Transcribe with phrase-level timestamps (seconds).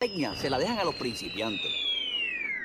[0.00, 1.70] Tecnia se la dejan a los principiantes.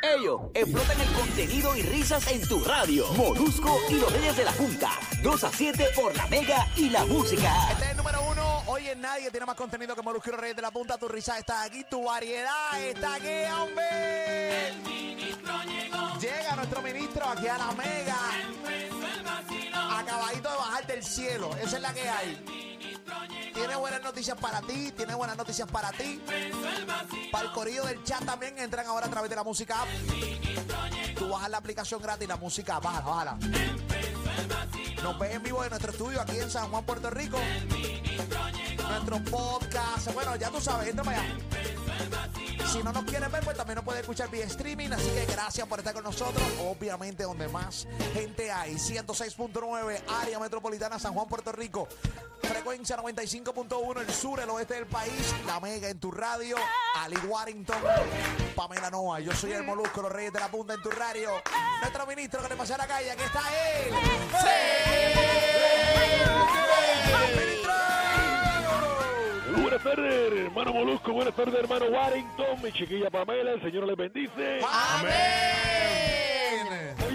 [0.02, 3.12] Ellos explotan el contenido y risas en tu radio.
[3.12, 4.92] Molusco y los Reyes de la Punta.
[5.22, 7.52] 2 a 7 por la Mega y la Música.
[7.72, 8.64] Este es el número uno.
[8.68, 10.98] Hoy en Nadie tiene más contenido que Molusco y los Reyes de la Punta.
[10.98, 14.70] Tu risa está aquí, tu variedad está aquí, hombre.
[14.70, 16.18] El ministro llegó.
[16.22, 18.18] Llega nuestro ministro aquí a la Mega.
[20.00, 21.50] Acabadito de bajar del cielo.
[21.62, 22.75] Esa es la que hay.
[23.54, 26.22] Tiene buenas noticias para ti, tiene buenas noticias para ti.
[27.32, 29.86] Para el corillo del chat también entran ahora a través de la música.
[31.18, 33.38] Tú bajas la aplicación gratis, la música, bájala, bájala.
[35.04, 37.38] Nos ves en vivo en nuestro estudio aquí en San Juan, Puerto Rico.
[38.78, 40.14] Nuestro podcast.
[40.14, 41.55] Bueno, ya tú sabes, entra para allá.
[42.72, 44.90] Si no nos quieres ver, pues también nos puedes escuchar vía streaming.
[44.92, 46.44] Así que gracias por estar con nosotros.
[46.60, 48.76] Obviamente, donde más gente hay.
[48.76, 51.88] 106.9, área metropolitana San Juan, Puerto Rico.
[52.42, 55.36] Frecuencia 95.1, el sur, el oeste del país.
[55.46, 56.58] La mega en tu radio.
[56.98, 57.78] Ali Warrington,
[58.56, 59.20] Pamela Noa.
[59.20, 61.32] Yo soy el Molusco, los Reyes de la Punta en tu radio.
[61.82, 63.42] Nuestro ministro que le pasó a la calle, aquí está
[63.84, 63.92] él.
[63.92, 65.85] Buenas
[69.86, 71.14] tardes, hermano Molusco.
[71.14, 72.62] Buenas tardes, hermano Warrington.
[72.64, 74.60] Mi chiquilla Pamela, el Señor les bendice.
[74.68, 76.15] Amén.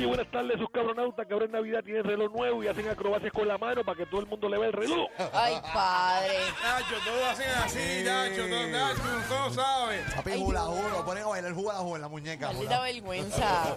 [0.00, 3.30] Oye, buenas tardes, sus cabronautas que ahora en Navidad tienen reloj nuevo y hacen acrobacias
[3.34, 5.10] con la mano para que todo el mundo le vea el reloj.
[5.30, 6.38] Ay, padre.
[6.62, 10.02] Nacho, todos hacen así, Nacho, todo, Nacho, todo sabe.
[10.16, 12.46] Papi, hula hula, ponen a bailar hula hula en la muñeca.
[12.46, 13.76] Maldita vergüenza.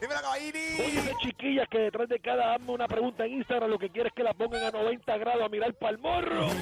[0.00, 0.98] Dímelo, Oye, caballini.
[0.98, 4.16] esas chiquillas que detrás de cada hazme una pregunta en Instagram, lo que quieres es
[4.16, 6.46] que la pongan a 90 grados a mirar para el morro.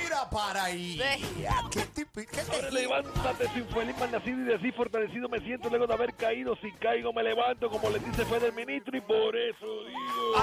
[0.00, 1.00] Mira para ahí.
[1.72, 2.20] ¿Qué tipo?
[2.20, 5.94] ¿Qué te levántate, sin feliz mal nacido y de así fortalecido me siento luego de
[5.94, 6.56] haber caído.
[6.56, 6.70] Si
[7.00, 10.34] caigo me levanto, como le dice fue del ministro y por eso digo.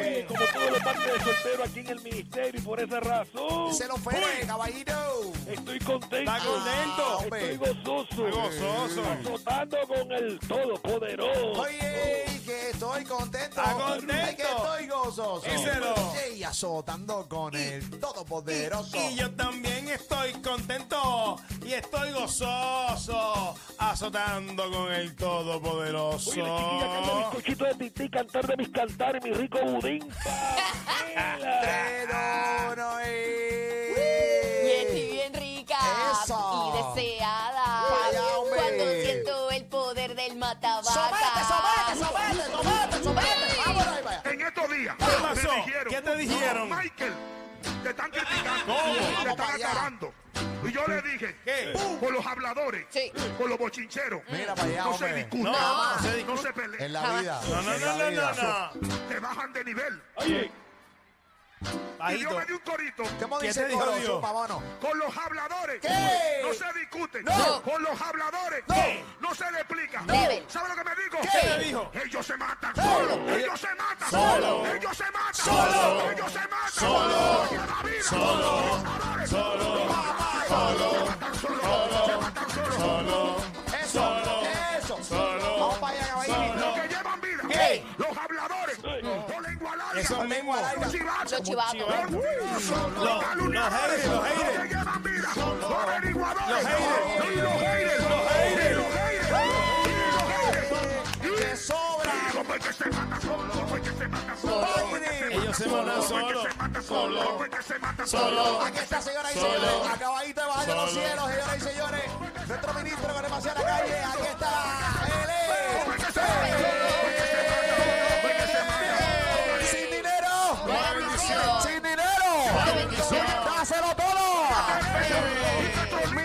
[0.00, 3.74] Oye, como todos los martes de soltero aquí en el ministerio y por esa razón
[3.74, 4.14] Se lo fue,
[4.46, 4.92] caballito.
[5.48, 6.18] estoy contento.
[6.18, 7.36] ¿Está contento?
[7.36, 8.28] Estoy gozoso.
[8.28, 9.02] Estoy gozoso.
[9.20, 11.52] Azotando con el Todopoderoso.
[11.60, 12.24] Oye,
[12.82, 13.60] estoy contento.
[13.60, 14.12] ¿Está contento?
[14.12, 15.40] Ay, que estoy gozoso.
[15.48, 15.94] Díselo.
[16.36, 18.96] Y azotando con el Todopoderoso.
[18.96, 26.30] Y yo también estoy contento y estoy gozoso, azotando con el Todopoderoso.
[26.30, 30.08] Oye, la chiquilla canta mis cochitos de tití, cantar de mis cantares, mi rico budín.
[30.24, 31.60] Pamela.
[31.62, 33.96] Pero no es.
[34.64, 35.76] Y estoy bien rica
[36.24, 36.94] Eso.
[36.96, 37.84] y deseada.
[38.48, 40.82] Cuando siento el poder del matabaca.
[40.92, 41.16] ¡Somete,
[41.48, 42.61] somete, somete, somete, somete!
[45.88, 46.68] ¿Qué te dijeron?
[46.68, 47.12] Michael,
[47.82, 48.74] te están criticando,
[49.22, 50.14] te están acabando.
[50.64, 51.72] Y yo le dije, ¿Qué?
[52.00, 53.12] con los habladores, Sí.
[53.36, 56.42] con los bochincheros, Mira para allá, no se discute, No, se no discute.
[56.42, 57.40] se pelea, En la vida.
[57.48, 58.32] No, no, no, no, no,
[58.80, 58.98] no.
[59.08, 60.02] te bajan de nivel.
[60.16, 60.50] Oye,
[61.62, 62.38] Y yo Bajito.
[62.38, 63.92] me di un corito ¿Cómo ¿Qué dice te el dijo?
[63.92, 64.20] Dios?
[64.80, 65.80] Con los habladores.
[65.80, 66.42] ¿Qué?
[66.42, 67.22] No se discute.
[67.22, 67.62] No.
[67.62, 68.64] Con los habladores.
[68.66, 68.74] No.
[69.20, 70.02] No se le explica.
[70.48, 71.18] ¿Sabe lo que me dijo?
[71.40, 71.90] ¿Qué le dijo?
[72.04, 72.74] Ellos se matan.
[72.74, 73.14] Solo.
[73.36, 74.10] Ellos se matan.
[74.10, 74.66] Solo.
[74.74, 75.34] Ellos se matan.
[75.34, 76.10] Solo.
[76.10, 76.72] Ellos se matan.
[76.72, 77.48] Solo.
[78.02, 78.82] Solo.
[79.26, 79.82] Solo.
[82.78, 83.41] Solo.
[90.12, 90.12] Lengua larga.
[90.12, 90.56] Eso Con lengua mismo.
[90.56, 90.80] larga.
[90.82, 91.80] Los chivatos.
[91.80, 92.62] Los.
[92.62, 94.06] Los Los- calumniadores.
[94.06, 95.36] los haters, los haters.
[95.36, 96.48] Los averiguadores.
[96.48, 97.42] Los haters.
[97.42, 98.02] Los haters.
[98.02, 98.70] Los haters.
[98.70, 99.28] Y los haters.
[99.84, 101.38] Y los haters.
[101.38, 102.12] ¡Que sobra!
[102.32, 103.52] ¿Cómo es que se mata solo?
[103.52, 104.66] ¿Cómo es que se mata solo?
[104.80, 107.22] ¿Cómo es que se Ellos se matan ¿Cómo es que solo.
[107.22, 107.42] solo?
[108.06, 108.62] Solo.
[108.62, 109.70] Aquí está, señoras y señores.
[109.94, 112.02] Acabadito de bajar de los cielos, señoras y señores.
[112.48, 114.04] Nuestro ministro que le pasea a la calle.
[114.04, 115.01] Aquí está.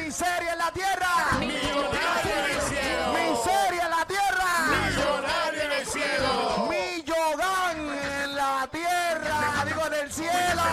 [0.08, 1.38] Miseria en la tierra.
[1.38, 3.12] Millonario en el cielo.
[3.12, 4.52] Miseria en la tierra.
[4.88, 6.68] Millonario en el cielo.
[6.70, 7.78] Millogán
[8.24, 9.66] en la tierra.
[9.66, 10.64] Digo en el cielo.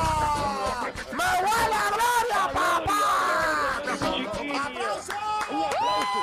[1.11, 3.82] ¡Me huele a gloria, papá!
[4.14, 4.62] chiquilla.
[4.67, 5.12] ¡Aplauso!
[5.50, 6.20] Un aplauso.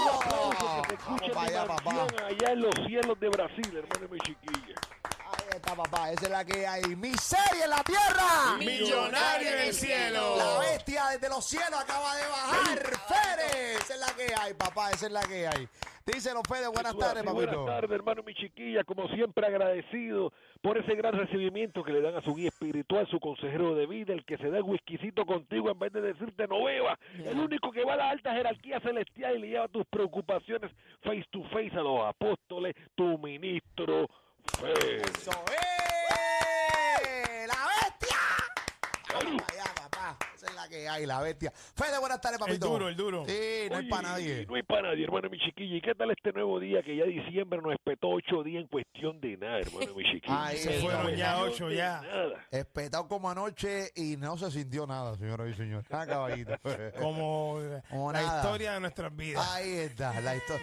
[0.00, 2.06] Un aplauso que te escuche Vamos mi allá, papá.
[2.26, 4.74] allá en los cielos de Brasil, hermano mi chiquilla.
[5.04, 6.10] Ahí está, papá.
[6.12, 6.82] Esa es la que hay.
[6.96, 8.56] ¡Miseria en la tierra!
[8.58, 10.36] Millonario en el cielo.
[10.38, 12.78] La bestia desde los cielos acaba de bajar.
[13.08, 14.90] Fede, esa es la que hay, papá.
[14.90, 15.68] Esa es la que hay.
[16.06, 16.68] Díselo, Fede.
[16.68, 17.62] Buenas tardes, así, papito.
[17.62, 18.84] Buenas tardes, hermano mi chiquilla.
[18.84, 20.32] Como siempre, agradecido
[20.62, 24.12] por ese gran recibimiento que le dan a su guía espiritual, su consejero de vida,
[24.12, 26.98] el que se da el whiskycito contigo en vez de decirte no beba.
[27.24, 30.70] El único que va a la alta jerarquía celestial y le lleva tus preocupaciones
[31.02, 34.08] face to face a los apóstoles, tu ministro.
[34.58, 34.96] Fede.
[34.96, 37.48] ¡Eso es!
[37.48, 38.18] ¡La bestia!
[39.08, 39.40] Salud.
[40.04, 40.54] Allá, papá.
[40.54, 41.50] la que hay, la bestia.
[41.52, 42.66] Fede, buenas tardes, El papito.
[42.68, 43.24] duro, el duro.
[43.26, 44.46] Sí, no hay Oye, para nadie.
[44.46, 45.76] No hay para nadie, hermano mi chiquilla.
[45.76, 49.20] ¿Y qué tal este nuevo día que ya diciembre nos espetó ocho días en cuestión
[49.20, 50.46] de nada, hermano mi chiquilla?
[50.46, 52.00] Ahí Se fueron ya ocho ya.
[52.02, 52.46] Nada.
[52.50, 55.86] Espetado como anoche y no se sintió nada, señoras y señores.
[55.90, 56.52] Ah, caballito.
[57.00, 57.58] Como
[57.90, 58.40] Como la nada.
[58.42, 59.48] historia de nuestras vidas.
[59.52, 60.58] Ahí está, la, histo-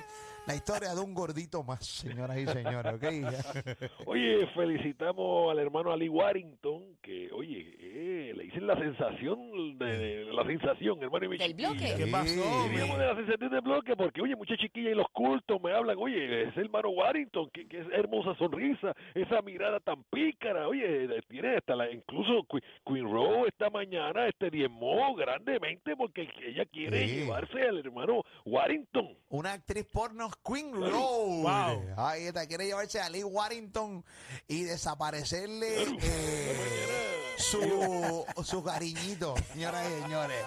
[0.47, 3.03] la historia de un gordito más, señoras y señores, ¿ok?
[4.07, 10.25] Oye, felicitamos al hermano Ali Warrington, que, oye, eh, le dicen la sensación de, de-
[10.33, 11.69] la sensación, hermano mi Del chiquilla.
[11.69, 11.93] bloque.
[11.97, 12.25] ¿Qué pasó?
[12.69, 12.75] Sí.
[12.75, 16.43] De la sensación de bloque, porque, oye, muchas chiquillas en los cultos me hablan, oye,
[16.47, 21.57] es el hermano Warrington, que, que es hermosa sonrisa, esa mirada tan pícara, oye, tiene
[21.57, 27.15] hasta la, incluso Que- Queen Rose esta mañana este diezmó grandemente porque ella quiere Sí.
[27.17, 29.15] llevarse al hermano Warrington.
[29.29, 31.43] Una actriz porno, Queen Road.
[31.43, 31.85] Wow.
[31.97, 34.03] Ahí está, quiere llevarse a Lee Warrington
[34.47, 40.45] y desaparecerle eh, su, su cariñito, señoras y señores.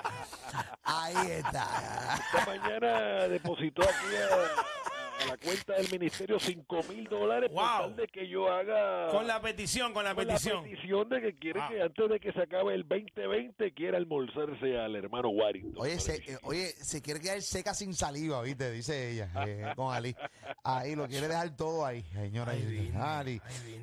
[0.83, 2.21] Ahí está.
[2.33, 4.84] Esta mañana depositó aquí a,
[5.25, 7.81] a la cuenta del ministerio cinco mil dólares por Wow.
[7.81, 10.57] tal de que yo haga Con la petición, con la con petición.
[10.57, 11.69] la petición de que quiere Wow.
[11.71, 15.75] que antes de que se acabe el 2020 quiera almorzarse al hermano Warrington.
[15.83, 18.71] Oye, se, eh, oye, se quiere quedar seca sin saliva, ¿viste?
[18.71, 20.15] Dice ella, eh, con Ali.
[20.63, 22.53] Ahí lo quiere dejar todo ahí, señora.
[23.01, 23.41] Ali.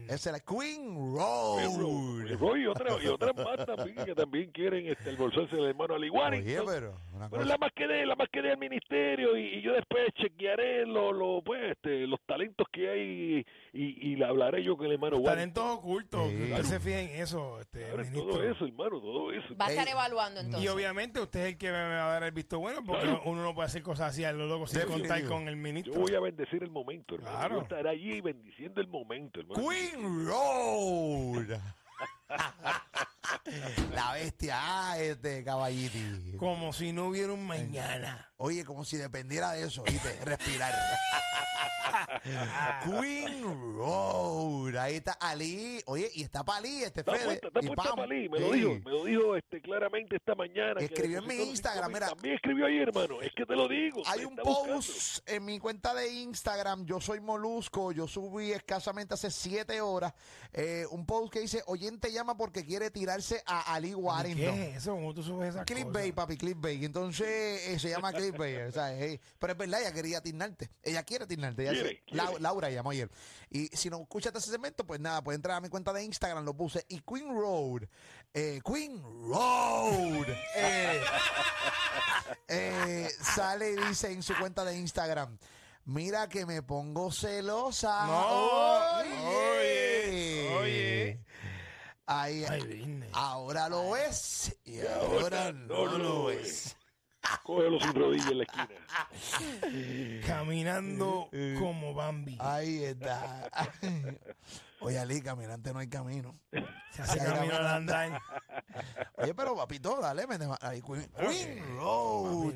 [0.08, 2.38] Esa es la Queen Road.
[2.40, 6.10] Roy y otras y otras más también que también quieren este, almorzarse al hermano Ali
[6.10, 6.66] Oye, Warrington.
[6.66, 7.54] pero una Pero cosa.
[7.54, 10.86] la más que dé, la más que dé al ministerio y, y yo después chequearé
[10.86, 11.12] lo,
[11.46, 15.22] pues, este, los talentos que hay y, y le hablaré yo con el hermano.
[15.22, 16.30] Talentos ocultos.
[16.30, 16.36] Sí.
[16.38, 18.26] que Usted se fije en eso, este, Claro, ministro.
[18.34, 19.56] todo eso, hermano, todo eso.
[19.56, 20.70] Va a estar evaluando Y entonces.
[20.70, 23.22] obviamente usted es el que me va a dar el visto bueno, porque Claro.
[23.26, 25.08] uno no puede hacer cosas así a lo loco sin Definitivo.
[25.08, 25.94] contar con el Yo ministro.
[26.02, 27.38] voy a bendecir el momento, hermano.
[27.38, 27.56] Claro.
[27.56, 29.62] Yo estaré allí bendiciendo el momento, hermano.
[29.70, 31.60] Queen Road.
[33.94, 36.36] la bestia, ah, este caballiti.
[36.38, 38.31] Como si no hubiera un mañana.
[38.44, 40.18] Oye, como si dependiera de eso, ¿viste?
[40.26, 40.74] Respirar.
[42.84, 43.44] Queen
[43.76, 44.76] Road.
[44.78, 45.82] Ahí está Ali.
[45.86, 47.26] Oye, y está Pali, este Está Fede.
[47.26, 50.76] puesta, está puesta mí, me lo dijo, me lo dijo este, claramente esta mañana.
[50.80, 51.94] que Escribió en mi Instagram, 5.000.
[51.94, 52.08] mira.
[52.10, 54.02] También escribió ahí, hermano, es que te lo digo.
[54.06, 54.76] Hay un buscando.
[54.76, 60.14] post en mi cuenta de Instagram, yo soy Molusco, yo subí escasamente hace siete horas,
[60.54, 64.56] eh, un post que dice, oyente llama porque quiere tirarse a Ali ¿Qué Warrington.
[64.56, 64.92] es eso?
[64.94, 66.28] ¿Cómo tú subes esas Clickbait, cosas?
[66.28, 66.84] papi, clickbait.
[66.84, 68.70] Entonces eh, se llama clickbait.
[68.70, 70.70] o sea, eh, pero es verdad, ella quería tirnarte.
[70.84, 71.64] Ella quiere tirnarte.
[71.64, 72.24] Ella Quiere, se- quiere.
[72.24, 73.10] Lau- Laura llamó ayer.
[73.50, 76.44] Y si no escuchaste ese segmento, pues nada, puede entrar a mi cuenta de Instagram,
[76.46, 76.86] lo puse.
[76.90, 77.84] Y Queen Road,
[78.34, 80.26] eh, Queen Road,
[80.56, 81.02] eh,
[82.48, 85.38] eh, sale y dice en su cuenta de Instagram.
[85.86, 88.06] Mira que me pongo celosa.
[88.06, 89.18] No, Oye.
[89.60, 91.20] oye, oye.
[92.06, 96.71] Ahí, Ay, ahora lo ves y ahora no lo ves.
[97.44, 98.68] Cógelo sin rodilla en la esquina.
[100.28, 101.30] Caminando
[101.60, 102.38] como Bambi.
[102.40, 103.50] Ahí está.
[104.84, 106.40] Oye, Ali, caminante no hay camino.
[106.92, 108.20] Se hace camino al andar.
[109.18, 110.26] Oye, pero papito, dale,
[110.60, 112.56] ahí, Queen, Queen Road.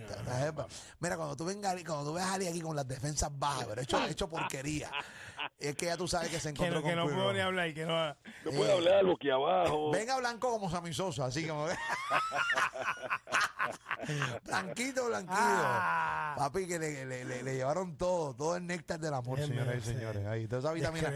[0.99, 3.81] Mira, cuando tú vengas, cuando tú ves a Ali aquí con las defensas bajas, pero
[3.81, 4.89] hecho, hecho porquería.
[5.59, 7.33] Es que ya tú sabes que se Que encontró no, que con no Queen puedo
[7.33, 7.73] ni hablar.
[7.75, 9.91] Que no, No puede hablar aquí abajo.
[9.91, 11.67] Venga blanco como Sammy Sosa, así como
[14.45, 15.35] blanquito, blanquito.
[15.37, 16.35] Ah.
[16.37, 19.77] Papi, que le, le- le- le llevaron todo, todo el néctar del amor, Déjeme señoras
[19.77, 20.25] y señores.
[20.25, 21.09] Ahí, toda esa vitamina.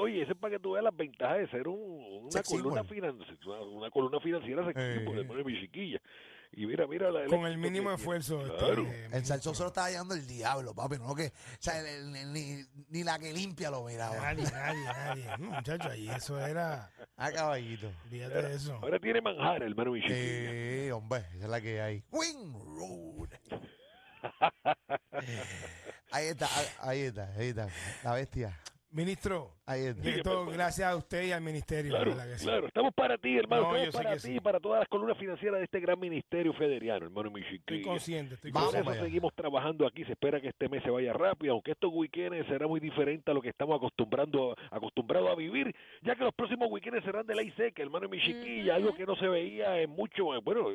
[0.00, 2.88] Oye, eso es para que tú veas las ventajas de ser un- una, columna symbol.
[2.88, 3.12] financiera,
[3.46, 5.02] una, una columna financiera sexy, Eh.
[5.04, 6.00] por el de mi chiquilla.
[6.56, 8.40] Y mira, mira la Con el mínimo que- esfuerzo.
[8.46, 8.86] este, Claro.
[9.12, 12.32] El salsoso lo estaba llevando el diablo, papi, no que, o sea, el- el- el-
[12.32, 14.14] ni, ni la que limpia lo miraba.
[14.16, 15.24] Nadie, nadie, nadie.
[15.40, 16.90] No, muchacho, ahí eso era.
[17.16, 17.92] Ah, caballito.
[18.06, 18.74] Olvídate de eso.
[18.82, 20.16] Ahora tiene manjar, hermano mi chiquilla.
[20.50, 20.83] Sí,
[21.14, 22.02] hombre, esa es la que hay.
[22.10, 23.30] Queen Road.
[26.10, 26.48] Ahí está,
[26.80, 27.68] ahí está, ahí está.
[28.04, 28.56] La bestia.
[28.94, 30.08] Ministro, Ahí está.
[30.08, 31.90] y esto gracias a usted y al ministerio.
[31.90, 32.44] Claro, ¿verdad que sí?
[32.46, 32.66] claro.
[32.68, 33.62] Estamos para ti, hermano.
[33.64, 34.40] No, yo Estamos sé para que ti, sí.
[34.40, 37.82] para todas las columnas financieras de este gran ministerio federiano, hermano mi Estoy chiquilla.
[37.82, 39.00] consciente, estoy Vamos consciente.
[39.04, 40.04] seguimos trabajando aquí.
[40.04, 43.34] Se espera que este mes se vaya rápido, aunque estos weekends será muy diferente a
[43.34, 47.50] lo que estamos acostumbrando, acostumbrados a vivir, ya que los próximos weekends serán de ley
[47.56, 50.68] seca, hermano de mi chiquilla, algo que no se veía en mucho, bueno,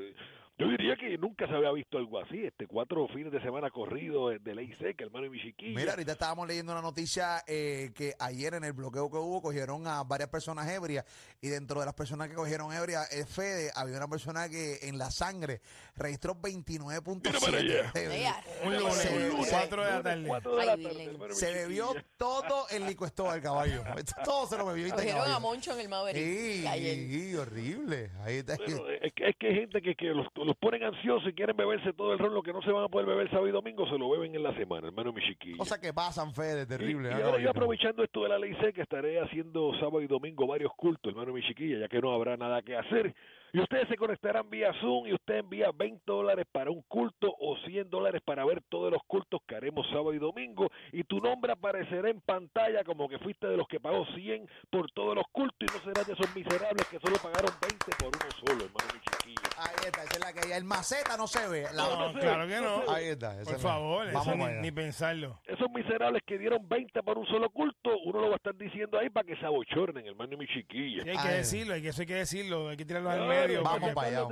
[0.60, 4.34] Yo diría que nunca se había visto algo así, este cuatro fines de semana corridos
[4.44, 5.80] de ley seca, hermano y mi chiquilla.
[5.80, 9.88] Mira, ahorita estábamos leyendo una noticia eh, que ayer en el bloqueo que hubo cogieron
[9.88, 11.06] a varias personas ebrias
[11.42, 14.98] y dentro de las personas que cogieron ebrias, eh, Fede, había una persona que en
[14.98, 15.62] la sangre
[15.96, 17.58] registró Mira para 29.7.
[17.58, 17.92] allá.
[17.94, 18.44] de- Vea.
[18.66, 20.28] Un lunes, Se- un lunes, se- cuatro de la tarde.
[20.28, 20.92] Cuatro de Ay, la Virgen.
[20.98, 23.82] tarde, hermano y mi Se bebió todo el licuesto del caballo.
[24.26, 24.84] Todo se lo bebió.
[24.84, 26.22] ¿viste, Cogieron a Moncho en el Maverick.
[26.22, 28.12] Sí, horrible.
[28.26, 28.58] Ahí está.
[28.58, 31.56] Bueno, es, que, es que hay gente que, que los, los ponen ansiosos y quieren
[31.56, 33.88] beberse todo el ron, lo que no se van a poder beber sábado y domingo,
[33.88, 35.58] se lo beben en la semana, hermano mi chiquilla.
[35.58, 37.10] Cosas que pasan, Fede, terrible.
[37.10, 40.08] Y, y ¿ah, ahora yo aprovechando esto de la ley seca, estaré haciendo sábado y
[40.08, 43.14] domingo varios cultos, hermano mi chiquilla, ya que no habrá nada que hacer.
[43.54, 47.58] Y ustedes se conectarán vía Zoom y usted envía 20 dólares para un culto o
[47.66, 50.70] 100 dólares para ver todos los cultos que haremos sábado y domingo.
[50.92, 54.92] Y tu nombre aparecerá en pantalla como que fuiste de los que pagó 100 por
[54.92, 58.32] todos los cultos y no serás de esos miserables que solo pagaron 20 por uno
[58.46, 59.50] solo, hermano mi chiquilla.
[59.58, 60.52] Ahí está, esa es la que hay.
[60.58, 61.64] El maceta no se ve.
[61.74, 62.84] La- No, claro que no.
[62.94, 63.36] Ahí está.
[63.44, 65.40] Por favor, Vamos eso ni, ni pensarlo.
[65.46, 68.98] Esos miserables que dieron 20 por un solo culto, uno lo va a estar diciendo
[69.00, 71.04] ahí para que se abochornen, hermano mi chiquilla.
[71.04, 71.38] Sí, hay que Ay.
[71.38, 73.30] decirlo, hay que, eso hay que decirlo, hay que tirarlo al Claro,
[73.64, 74.28] Vamos para allá,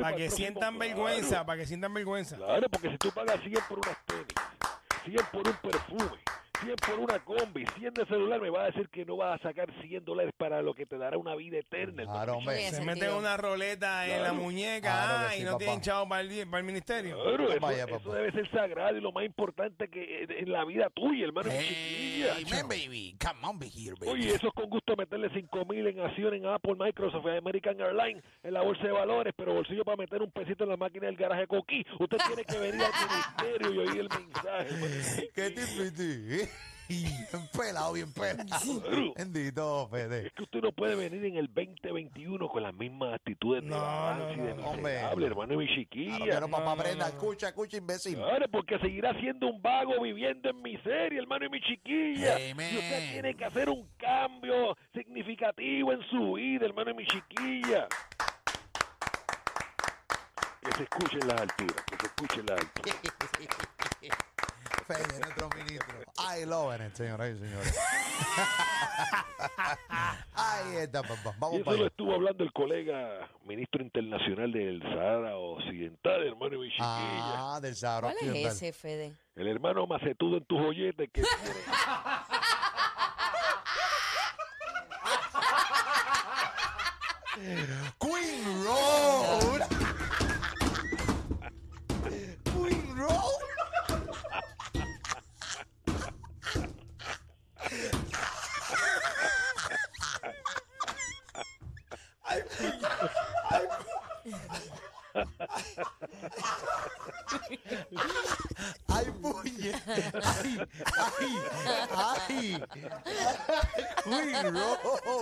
[0.00, 2.36] Para que sientan vergüenza, para que sientan vergüenza.
[2.36, 4.26] Claro, porque si tú pagas 100 por unas tenis,
[5.04, 6.18] 100 por un perfume,
[6.62, 9.42] 100 por una combi, 100 de celular, me va a decir que no vas a
[9.42, 12.04] sacar 100 dólares para lo que te dará una vida eterna.
[12.04, 12.56] Claro, hombre.
[12.56, 12.94] Se sentido.
[12.94, 15.58] meten una roleta en la muñeca Claro ah, sí, y no papá.
[15.58, 17.22] tienen chavo para el, para el ministerio.
[17.22, 20.88] Claro, eso, Vaya, eso debe ser sagrado y lo más importante que en la vida
[20.90, 21.50] tuya, hermano.
[21.52, 23.16] Hey, man, baby.
[23.20, 24.12] Come on, be here, baby.
[24.12, 28.22] Oye, eso es con gusto meterle 5 mil en acción en Apple, Microsoft, American Airlines,
[28.42, 31.16] en la bolsa de valores, pero bolsillo para meter un pesito en la máquina del
[31.16, 31.84] garaje Coquí.
[31.98, 35.30] Usted tiene que venir al ministerio y oír el mensaje.
[35.34, 35.66] ¿Qué te
[36.90, 38.82] Bien pelado, bien pelado.
[38.82, 39.12] Claro.
[39.16, 40.26] Bendito, Fede.
[40.26, 43.76] Es que usted no puede venir en el 2021 con las mismas actitudes de No,
[43.76, 44.94] y no, de no, hombre.
[44.94, 46.24] miserable, hermano y mi Claro, chiquilla.
[46.34, 47.12] pero papá no, no, Brenda, no.
[47.12, 48.16] escucha, escucha, imbécil.
[48.16, 52.34] Claro, porque seguirá siendo un vago viviendo en miseria, hermano y mi chiquilla.
[52.34, 52.74] Amen.
[52.74, 57.86] Y usted tiene que hacer un cambio significativo en su vida, hermano y mi chiquilla.
[60.60, 63.00] Que se escuche en las alturas, que se escuche en las alturas.
[64.92, 65.98] Fede, nuestro ministro.
[66.18, 67.78] I love it, señoras y señores.
[70.34, 71.32] Ahí está, papá.
[71.36, 76.56] Y Vamos eso para lo estuvo hablando el colega ministro internacional del Sahara Occidental, hermano
[76.56, 76.86] y mi chiquilla.
[76.88, 78.52] Ah, del Sahara ¿Cuál es Occidental.
[78.52, 79.12] ese, Fede?
[79.36, 81.22] El hermano macetudo en tus joyetes que.
[87.98, 89.60] Queen Road.
[92.44, 93.40] Queen Road.
[108.88, 109.72] Ay, puñe.
[110.22, 110.60] Ay,
[110.96, 111.36] ay,
[111.96, 112.62] ay.
[114.04, 114.52] Queen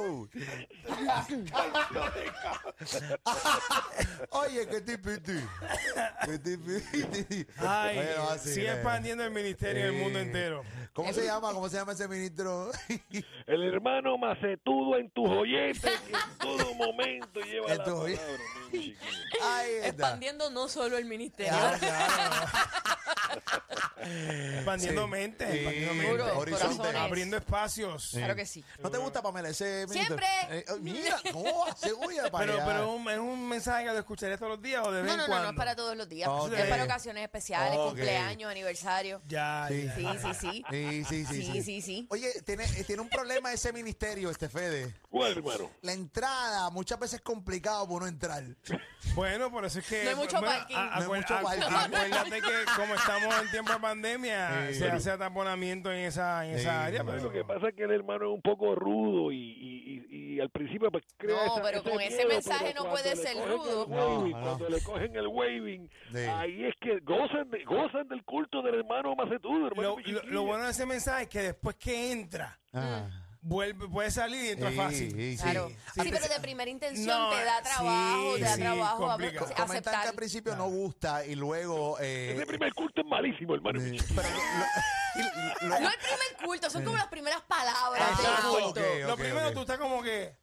[4.30, 5.40] Oye, qué tipiti.
[6.24, 7.46] Qué tipiti.
[7.58, 10.62] Ay, Bueno, así, sigue expandiendo el ministerio en el mundo entero.
[10.92, 11.52] ¿Cómo se llama?
[11.52, 12.70] ¿Cómo se llama ese ministro?
[13.46, 18.12] El hermano macetudo en tus joyetes que en todo momento lleva En la palabra.
[19.42, 19.88] Ahí está.
[19.88, 21.52] Expandiendo no solo el ministerio.
[24.02, 25.10] Expandiendo Sí.
[25.10, 25.56] mente, Sí.
[25.58, 26.06] expandiendo mente.
[26.06, 26.76] Seguro, Horizonte.
[26.76, 27.00] corazones.
[27.02, 28.10] Abriendo espacios.
[28.12, 28.64] Claro que sí.
[28.82, 29.86] ¿No te gusta Pamela ese?
[29.88, 30.26] Siempre.
[30.50, 31.74] Eh, oh, mira, ¿cómo va?
[31.74, 34.92] Cebolla para Pero, pero un- es un mensaje que lo escucharías todos los días o
[34.92, 35.44] de vez No, en no, no, cuando.
[35.44, 36.28] no es para todos los días.
[36.28, 36.52] Ok.
[36.52, 37.86] Es para ocasiones especiales, Ok.
[37.88, 39.20] cumpleaños, aniversario.
[39.26, 39.84] Ya, Sí.
[39.84, 39.94] ya.
[39.94, 40.64] Sí, sí, sí.
[40.70, 41.62] Sí, sí, sí, Sí, sí.
[41.62, 42.06] sí, sí.
[42.10, 44.94] Oye, tiene, eh, tiene un problema ese ministerio, este Fede.
[45.10, 45.70] ¿Cuál, hermano?
[45.80, 48.42] La entrada muchas veces es complicado por uno entrar.
[49.14, 50.04] Bueno, por eso es que.
[50.04, 50.76] No hay mucho bueno, parking.
[50.76, 51.62] a- No hay acuer- mucho a- parking.
[51.62, 54.74] Acuérdate que como estamos en tiempo de pandemia, Sí.
[54.74, 57.04] se hace ataponamiento en esa, en Sí, esa área.
[57.04, 60.34] pero- Lo que pasa es que el hermano es un poco rudo y, y, y,
[60.36, 63.02] y al principio pues crea No, esa- pero con ese miedo, mensaje pero no cuando
[63.02, 63.86] puede le ser cogen rudo.
[63.86, 64.42] waving, No, no.
[64.44, 66.18] Cuando le cogen el waving, Sí.
[66.18, 69.96] ahí es que gozan, de- gozan del culto del hermano macetudo, hermano.
[70.04, 73.08] Lo, lo- lo bueno de ese mensaje es que después que entra, Ah.
[73.48, 75.10] Vuelve, puede salir y entra Sí, fácil.
[75.12, 75.42] sí, sí.
[75.42, 75.68] Claro.
[75.94, 79.04] Sí, Sí, pero de primera intención No, te da sí, trabajo, te da sí, trabajo
[79.06, 79.46] a- complicado.
[79.46, 80.06] a- Comentan que aceptar.
[80.08, 81.98] al principio no gusta y luego...
[82.00, 83.80] eh, Ese primer culto es malísimo, hermano.
[83.80, 84.22] eh, chiquilla.
[84.22, 84.38] pero lo-
[85.68, 88.80] lo- lo- No el primer culto, son como las primeras palabras Exacto, del culto.
[88.80, 90.36] ok, Lo ok, primero, tú estás como que.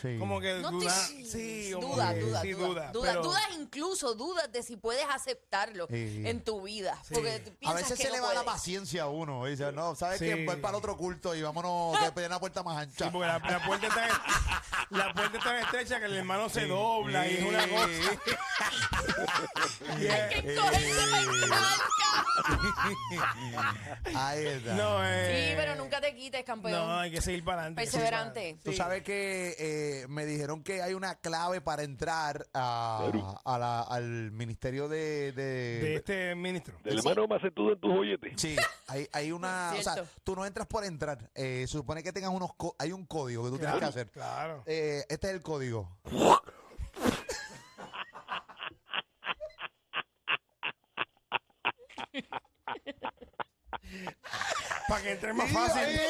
[0.00, 0.16] Sí.
[0.18, 3.22] como que No duda, te- sí, como duda, que- duda, sí, duda, duda, duda, pero-
[3.24, 6.22] dudas incluso dudas de si puedes aceptarlo Sí.
[6.24, 8.52] en tu vida, porque tú A piensas veces que se no le va la puedes.
[8.58, 9.46] paciencia a uno.
[9.46, 10.26] y Dice, no, ¿sabes Sí.
[10.26, 10.44] qué?
[10.46, 13.04] Voy para el otro culto y vámonos, que pedir una puerta más ancha.
[13.06, 14.08] Sí, porque la, la puerta está
[14.90, 17.88] la puerta es tan estrecha que el hermano se dobla y es una cosa.
[20.00, 20.90] Y es- que cogerse
[24.14, 24.74] Ahí está.
[24.74, 26.72] no, eh, Sí, pero nunca te quites, campeón.
[26.86, 27.82] No, hay que seguir para adelante.
[27.82, 28.58] Perseverante.
[28.64, 33.10] Tú sabes que eh, me dijeron que hay una clave para entrar a,
[33.44, 35.32] a la- al ministerio de...
[35.32, 36.78] de- De este ministro.
[36.84, 38.32] Del hermano macetudo en tus joyetes.
[38.36, 38.56] Sí,
[38.88, 39.72] hay, hay una...
[39.78, 40.10] O sea, Cierto.
[40.24, 41.30] tú no entras por entrar.
[41.34, 42.54] Eh, se supone que tengas unos...
[42.54, 44.10] co- hay un código que tú tienes que hacer.
[44.10, 44.62] Claro.
[44.66, 45.88] Eh, este es el código.
[54.88, 56.00] Para que entre más fácil.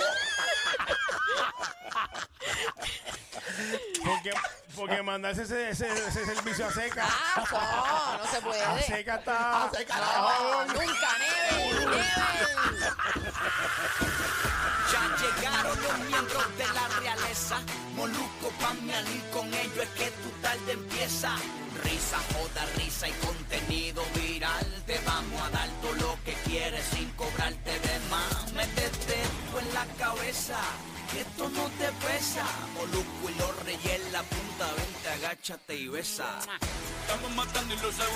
[4.04, 4.33] Porque,
[4.75, 7.07] porque mandarse ese, ese, ese servicio a seca.
[7.07, 8.62] Ah, no, no se puede.
[8.62, 9.64] A seca está.
[9.64, 12.04] A seca No, nunca, never.
[14.92, 17.61] Ya llegaron los miembros de la realeza.
[17.95, 21.37] Molusco, Pamial y con ellos es que tu tarde empieza.
[21.85, 23.12] Risa, joda, risa y
[35.40, 36.38] agáchate y besa.
[37.02, 38.11] Estamos matando y lo sabe.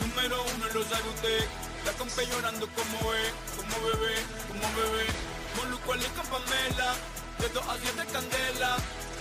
[0.00, 1.44] Número uno lo sabe usted.
[1.84, 4.14] La compa llorando como ve, como bebé,
[4.48, 5.06] como bebé.
[5.56, 6.94] Moluco en la campamela,
[7.38, 8.76] de dos a siete candela.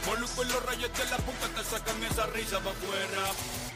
[0.06, 3.67] Moluco en los rayos de la punta te sacan esa risa pa' afuera.